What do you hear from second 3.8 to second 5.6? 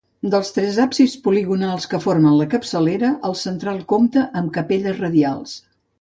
compta amb capelles radials.